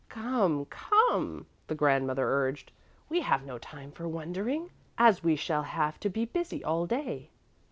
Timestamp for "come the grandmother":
0.65-2.27